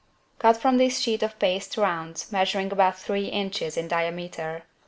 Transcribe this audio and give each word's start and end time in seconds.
Cut 0.39 0.57
from 0.57 0.77
this 0.79 0.99
sheet 0.99 1.21
of 1.21 1.37
paste 1.37 1.77
rounds 1.77 2.31
measuring 2.31 2.71
about 2.71 2.97
three 2.97 3.25
inches 3.27 3.77
in 3.77 3.87
diameter. 3.87 4.63